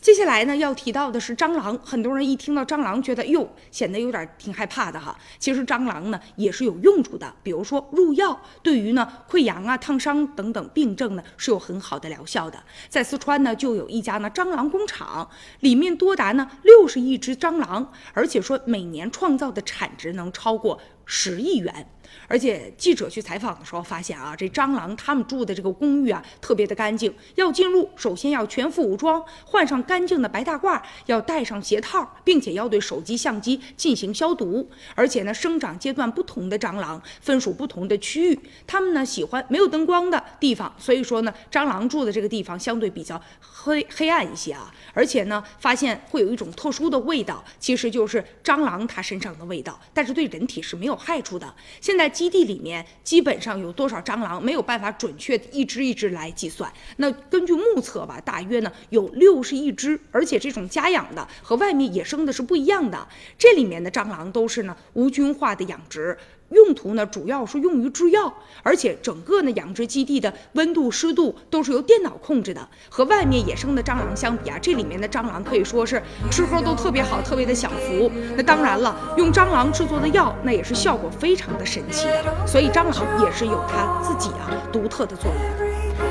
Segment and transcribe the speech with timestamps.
[0.00, 1.78] 接下来呢，要提到的是蟑螂。
[1.84, 5.14] 很多人一听到蟑螂，觉得哟，显得有点挺害怕的哈。
[5.38, 12.58] 其实蟑螂呢也是有用处的，比如说入药，对于呢溃疡啊、烫伤等等病症呢是有很好的疗效的。
[12.88, 15.28] 在四川呢，就有一家呢蟑螂工厂，
[15.60, 20.80] 里面多达呢六十亿只蟑螂，而且说每年创造的产值能超过
[21.12, 21.88] 十亿元。
[22.26, 27.12] 而且记者去采访的时候发现啊，这蟑螂他们住的这个公寓啊特别的干净。
[27.34, 34.68] 要进入，首先要全副武装，换上干净的白大褂，要戴上鞋套，并且要对手机、相机进行消毒。
[34.94, 44.72] 而且呢，生长阶段不同的蟑螂分属不同的区域，它们呢喜欢没有灯光的地方，所以说呢，蟑螂住的这个地方相对比较黑黑暗一些啊。
[44.92, 51.54] 而且呢，发现会有一种特殊的味道，其实就是蟑螂它身上的味道，但是对人体是没有害处的。
[51.80, 56.70] 现在基地里面基本上有多少蟑螂，没有办法准确一只一只来计算。
[56.98, 63.08] 那根据目测吧，大约呢有六十亿只，而且这种家养的和外面野生的是不一样的。
[63.38, 66.16] 这里面的蟑螂都是呢无菌化的养殖。
[66.50, 72.68] 用途呢，主要是用于制药，而且整个呢养殖基地的温度、湿度都是由电脑控制的。
[72.88, 78.10] 和外面野生的蟑螂相比啊，这里面的蟑螂可以说是吃喝都特别好，特别的享福。
[78.36, 82.46] 那当然了，用蟑螂制作的药，那也是效果非常的神奇的。
[82.46, 85.36] 所以蟑螂也是有它自己啊独特的作用。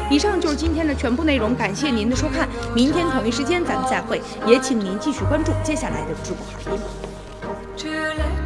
[0.09, 6.53] 以上就是今天的全部内容，感谢您的收看，明天同一时间咱们再会，也请您继续关注接下来的直播哈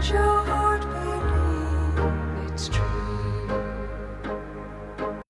[0.10, 0.63] 尔
[2.54, 2.83] it's true.